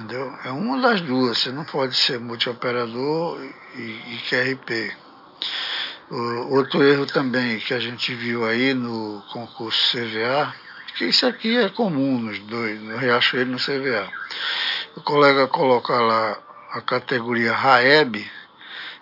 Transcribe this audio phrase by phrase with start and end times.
[0.00, 0.34] Entendeu?
[0.46, 3.38] É uma das duas, você não pode ser multioperador
[3.74, 4.96] e, e QRP.
[6.10, 10.54] O, outro erro também que a gente viu aí no concurso CVA,
[10.96, 14.10] que isso aqui é comum nos dois, no Riachuelo e no CVA.
[14.96, 16.38] O colega coloca lá
[16.72, 18.26] a categoria RAEB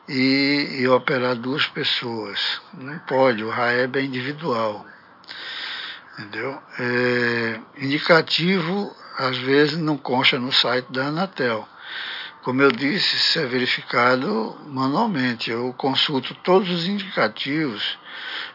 [0.08, 2.60] e, e operar duas pessoas.
[2.74, 4.84] Não pode, o RAEB é individual.
[6.18, 6.60] Entendeu?
[6.80, 11.68] É, indicativo às vezes não consta no site da Anatel.
[12.42, 15.50] Como eu disse, isso é verificado manualmente.
[15.50, 17.98] Eu consulto todos os indicativos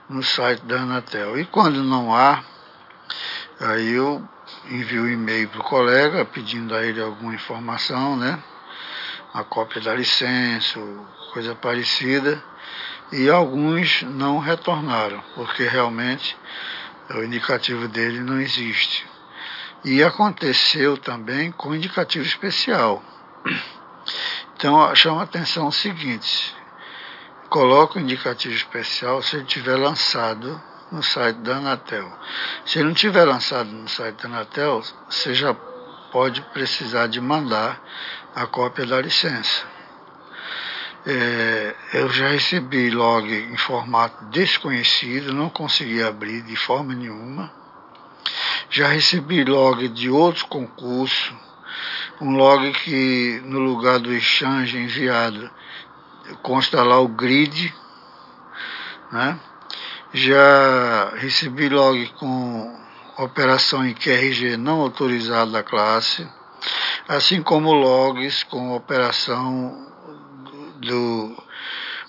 [0.10, 1.38] no site da Anatel.
[1.38, 2.42] E quando não há,
[3.60, 4.24] aí eu
[4.72, 8.42] envio um e-mail para o colega pedindo a ele alguma informação, né?
[9.34, 10.80] A cópia da licença,
[11.34, 12.42] coisa parecida.
[13.12, 16.38] E alguns não retornaram, porque realmente
[17.12, 19.13] o indicativo dele não existe.
[19.84, 23.04] E aconteceu também com indicativo especial.
[24.56, 26.56] Então, chama a atenção o seguinte:
[27.50, 32.10] coloca o indicativo especial se ele tiver lançado no site da Anatel.
[32.66, 35.54] Se ele não tiver lançado no site da Anatel, você já
[36.14, 37.82] pode precisar de mandar
[38.34, 39.66] a cópia da licença.
[41.06, 47.63] É, eu já recebi log em formato desconhecido, não consegui abrir de forma nenhuma.
[48.76, 51.32] Já recebi log de outro concurso,
[52.20, 55.48] um log que no lugar do exchange enviado
[56.42, 57.72] consta lá o grid,
[59.12, 59.40] né?
[60.12, 62.76] Já recebi log com
[63.20, 66.28] operação em QRG não autorizado da classe,
[67.08, 69.88] assim como logs com operação
[70.78, 71.38] do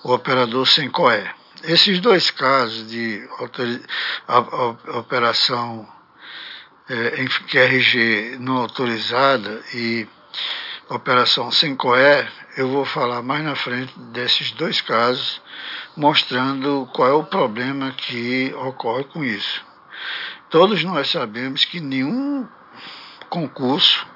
[0.02, 1.28] operador sem COE.
[1.62, 3.22] Esses dois casos de
[4.94, 5.86] operação
[6.88, 10.06] é, em QRG não autorizada e
[10.88, 15.40] operação sem COE, eu vou falar mais na frente desses dois casos,
[15.96, 19.64] mostrando qual é o problema que ocorre com isso.
[20.50, 22.46] Todos nós sabemos que nenhum
[23.28, 24.06] concurso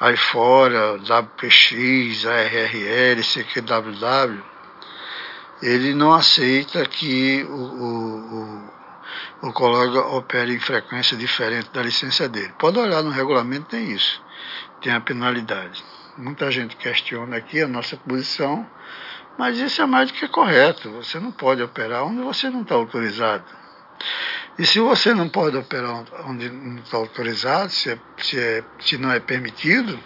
[0.00, 4.42] aí fora, WPX, ARRL, CQWW,
[5.60, 8.70] ele não aceita que o, o,
[9.42, 12.52] o colega opere em frequência diferente da licença dele.
[12.58, 14.22] Pode olhar no regulamento, tem isso,
[14.80, 15.84] tem a penalidade.
[16.16, 18.68] Muita gente questiona aqui a nossa posição,
[19.38, 20.90] mas isso é mais do que correto.
[20.92, 23.44] Você não pode operar onde você não está autorizado.
[24.58, 28.98] E se você não pode operar onde não está autorizado, se, é, se, é, se
[28.98, 29.98] não é permitido,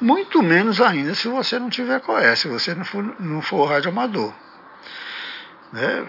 [0.00, 4.32] muito menos ainda se você não tiver COE, se você não for, não for radioamador.
[5.74, 6.06] Né?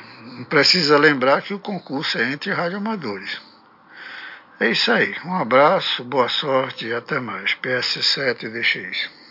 [0.48, 3.42] Precisa lembrar que o concurso é entre radioamadores.
[4.60, 5.16] É isso aí.
[5.26, 7.56] Um abraço, boa sorte e até mais.
[7.56, 9.25] PS7 DX.